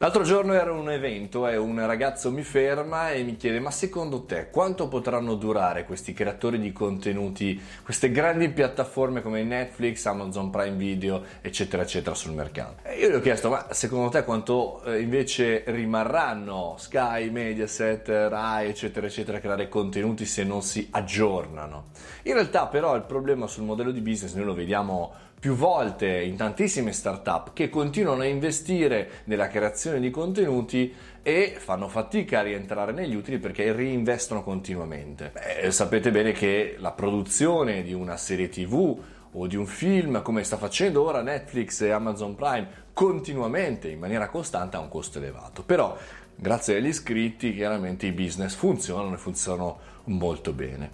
L'altro 0.00 0.22
giorno 0.22 0.52
ero 0.52 0.76
a 0.76 0.78
un 0.78 0.92
evento 0.92 1.48
e 1.48 1.56
un 1.56 1.84
ragazzo 1.84 2.30
mi 2.30 2.44
ferma 2.44 3.10
e 3.10 3.24
mi 3.24 3.36
chiede 3.36 3.58
ma 3.58 3.72
secondo 3.72 4.22
te 4.22 4.48
quanto 4.48 4.86
potranno 4.86 5.34
durare 5.34 5.84
questi 5.84 6.12
creatori 6.12 6.60
di 6.60 6.70
contenuti, 6.70 7.60
queste 7.82 8.12
grandi 8.12 8.48
piattaforme 8.48 9.22
come 9.22 9.42
Netflix, 9.42 10.06
Amazon 10.06 10.50
Prime 10.50 10.76
Video 10.76 11.24
eccetera 11.40 11.82
eccetera 11.82 12.14
sul 12.14 12.32
mercato? 12.32 12.76
E 12.84 12.96
io 12.96 13.10
gli 13.10 13.14
ho 13.14 13.20
chiesto 13.20 13.50
ma 13.50 13.66
secondo 13.72 14.08
te 14.08 14.22
quanto 14.22 14.84
eh, 14.84 15.00
invece 15.00 15.64
rimarranno 15.66 16.76
Sky, 16.78 17.30
Mediaset, 17.30 18.06
Rai 18.06 18.68
eccetera 18.68 19.08
eccetera 19.08 19.38
a 19.38 19.40
creare 19.40 19.68
contenuti 19.68 20.26
se 20.26 20.44
non 20.44 20.62
si 20.62 20.86
aggiornano? 20.92 21.86
In 22.22 22.34
realtà 22.34 22.68
però 22.68 22.94
il 22.94 23.02
problema 23.02 23.48
sul 23.48 23.64
modello 23.64 23.90
di 23.90 24.00
business 24.00 24.34
noi 24.34 24.44
lo 24.44 24.54
vediamo 24.54 25.26
più 25.38 25.54
volte 25.54 26.20
in 26.20 26.36
tantissime 26.36 26.92
startup 26.92 27.52
che 27.52 27.68
continuano 27.68 28.22
a 28.22 28.26
investire 28.26 29.22
nella 29.24 29.46
creazione 29.46 29.87
di 29.96 30.10
contenuti 30.10 30.92
e 31.22 31.56
fanno 31.58 31.88
fatica 31.88 32.40
a 32.40 32.42
rientrare 32.42 32.92
negli 32.92 33.14
utili 33.14 33.38
perché 33.38 33.72
reinvestono 33.72 34.42
continuamente. 34.42 35.32
Beh, 35.32 35.70
sapete 35.70 36.10
bene 36.10 36.32
che 36.32 36.76
la 36.78 36.92
produzione 36.92 37.82
di 37.82 37.92
una 37.92 38.16
serie 38.16 38.48
tv 38.48 39.00
o 39.32 39.46
di 39.46 39.56
un 39.56 39.66
film 39.66 40.22
come 40.22 40.42
sta 40.42 40.56
facendo 40.56 41.02
ora 41.02 41.22
Netflix 41.22 41.80
e 41.82 41.90
Amazon 41.90 42.34
Prime 42.34 42.86
continuamente 42.92 43.88
in 43.88 43.98
maniera 43.98 44.28
costante 44.28 44.76
ha 44.76 44.80
un 44.80 44.88
costo 44.88 45.18
elevato 45.18 45.62
però 45.62 45.96
grazie 46.34 46.76
agli 46.76 46.86
iscritti 46.86 47.54
chiaramente 47.54 48.06
i 48.06 48.12
business 48.12 48.54
funzionano 48.54 49.14
e 49.14 49.18
funzionano 49.18 49.78
molto 50.04 50.52
bene 50.52 50.90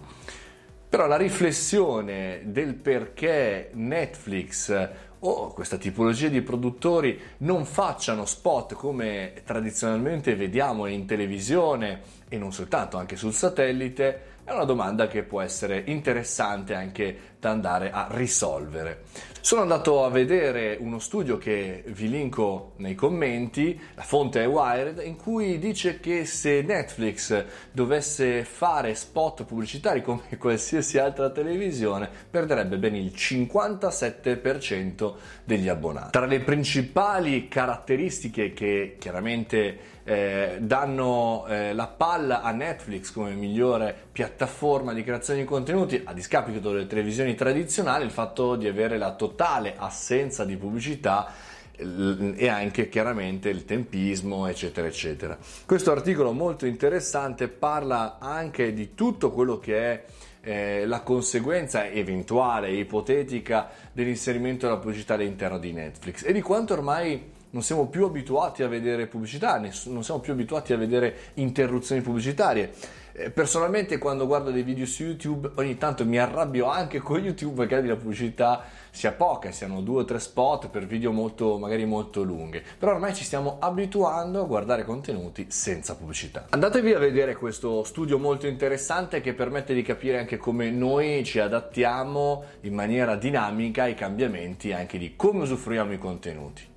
però 0.88 1.06
la 1.06 1.16
riflessione 1.16 2.42
del 2.44 2.74
perché 2.74 3.70
Netflix 3.72 4.88
o 5.26 5.52
questa 5.52 5.78
tipologia 5.78 6.28
di 6.28 6.42
produttori 6.42 7.18
non 7.38 7.64
facciano 7.64 8.26
spot 8.26 8.74
come 8.74 9.32
tradizionalmente 9.44 10.34
vediamo 10.36 10.86
in 10.86 11.06
televisione 11.06 12.02
e 12.28 12.36
non 12.36 12.52
soltanto 12.52 12.98
anche 12.98 13.16
sul 13.16 13.32
satellite 13.32 14.32
è 14.44 14.52
una 14.52 14.64
domanda 14.64 15.08
che 15.08 15.22
può 15.22 15.40
essere 15.40 15.82
interessante 15.86 16.74
anche 16.74 17.32
da 17.40 17.50
andare 17.50 17.90
a 17.90 18.08
risolvere. 18.10 19.04
Sono 19.40 19.60
andato 19.60 20.04
a 20.04 20.08
vedere 20.08 20.78
uno 20.80 20.98
studio 20.98 21.36
che 21.36 21.84
vi 21.88 22.08
linko 22.08 22.72
nei 22.76 22.94
commenti, 22.94 23.78
la 23.94 24.02
fonte 24.02 24.42
è 24.42 24.48
Wired, 24.48 25.02
in 25.04 25.16
cui 25.16 25.58
dice 25.58 26.00
che 26.00 26.24
se 26.24 26.62
Netflix 26.62 27.44
dovesse 27.70 28.44
fare 28.44 28.94
spot 28.94 29.44
pubblicitari 29.44 30.00
come 30.00 30.22
qualsiasi 30.38 30.96
altra 30.98 31.28
televisione, 31.28 32.08
perderebbe 32.30 32.78
ben 32.78 32.94
il 32.94 33.12
57% 33.14 35.12
degli 35.44 35.68
abbonati. 35.68 36.12
Tra 36.12 36.24
le 36.24 36.40
principali 36.40 37.48
caratteristiche 37.48 38.54
che 38.54 38.96
chiaramente 38.98 39.92
eh, 40.04 40.58
danno 40.60 41.46
eh, 41.48 41.72
la 41.72 41.86
palla 41.86 42.42
a 42.42 42.52
Netflix 42.52 43.10
come 43.10 43.32
migliore 43.32 43.96
piattaforma 44.12 44.92
di 44.92 45.02
creazione 45.02 45.40
di 45.40 45.46
contenuti 45.46 46.00
a 46.04 46.12
discapito 46.12 46.70
delle 46.70 46.86
televisioni 46.86 47.34
tradizionali 47.34 48.04
il 48.04 48.10
fatto 48.10 48.54
di 48.56 48.68
avere 48.68 48.98
la 48.98 49.14
totale 49.14 49.74
assenza 49.76 50.44
di 50.44 50.56
pubblicità 50.56 51.52
e 51.76 52.48
anche 52.48 52.88
chiaramente 52.88 53.48
il 53.48 53.64
tempismo 53.64 54.46
eccetera 54.46 54.86
eccetera. 54.86 55.36
Questo 55.66 55.90
articolo 55.90 56.32
molto 56.32 56.66
interessante 56.66 57.48
parla 57.48 58.18
anche 58.20 58.72
di 58.72 58.94
tutto 58.94 59.32
quello 59.32 59.58
che 59.58 59.78
è 59.78 60.04
eh, 60.42 60.86
la 60.86 61.00
conseguenza 61.00 61.88
eventuale 61.88 62.70
ipotetica 62.70 63.70
dell'inserimento 63.90 64.66
della 64.66 64.78
pubblicità 64.78 65.14
all'interno 65.14 65.58
di 65.58 65.72
Netflix 65.72 66.24
e 66.24 66.32
di 66.32 66.42
quanto 66.42 66.74
ormai 66.74 67.32
non 67.54 67.62
siamo 67.62 67.86
più 67.86 68.04
abituati 68.04 68.62
a 68.62 68.68
vedere 68.68 69.06
pubblicità, 69.06 69.58
non 69.86 70.04
siamo 70.04 70.20
più 70.20 70.32
abituati 70.32 70.72
a 70.72 70.76
vedere 70.76 71.16
interruzioni 71.34 72.02
pubblicitarie. 72.02 72.72
Eh, 73.16 73.30
personalmente 73.30 73.96
quando 73.96 74.26
guardo 74.26 74.50
dei 74.50 74.64
video 74.64 74.86
su 74.86 75.04
YouTube 75.04 75.52
ogni 75.54 75.78
tanto 75.78 76.04
mi 76.04 76.18
arrabbio 76.18 76.66
anche 76.66 76.98
con 76.98 77.22
YouTube 77.22 77.64
perché 77.64 77.86
la 77.86 77.94
pubblicità 77.94 78.64
sia 78.90 79.12
poca, 79.12 79.52
siano 79.52 79.82
due 79.82 80.02
o 80.02 80.04
tre 80.04 80.18
spot 80.18 80.68
per 80.68 80.84
video 80.86 81.12
molto, 81.12 81.56
magari 81.56 81.84
molto 81.84 82.24
lunghe. 82.24 82.60
Però 82.76 82.90
ormai 82.90 83.14
ci 83.14 83.22
stiamo 83.22 83.58
abituando 83.60 84.40
a 84.40 84.46
guardare 84.46 84.84
contenuti 84.84 85.46
senza 85.48 85.94
pubblicità. 85.94 86.46
Andatevi 86.50 86.92
a 86.92 86.98
vedere 86.98 87.36
questo 87.36 87.84
studio 87.84 88.18
molto 88.18 88.48
interessante 88.48 89.20
che 89.20 89.32
permette 89.32 89.74
di 89.74 89.82
capire 89.82 90.18
anche 90.18 90.36
come 90.36 90.72
noi 90.72 91.22
ci 91.22 91.38
adattiamo 91.38 92.42
in 92.62 92.74
maniera 92.74 93.14
dinamica 93.14 93.84
ai 93.84 93.94
cambiamenti 93.94 94.72
anche 94.72 94.98
di 94.98 95.14
come 95.14 95.42
usufruiamo 95.42 95.92
i 95.92 95.98
contenuti. 95.98 96.72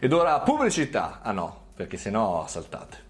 Ed 0.00 0.12
ora 0.12 0.40
pubblicità. 0.40 1.20
Ah 1.22 1.32
no, 1.32 1.66
perché 1.74 1.96
se 1.96 2.10
no 2.10 2.44
saltate. 2.46 3.06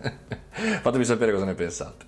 Fatemi 0.80 1.04
sapere 1.04 1.32
cosa 1.32 1.44
ne 1.44 1.54
pensate. 1.54 2.06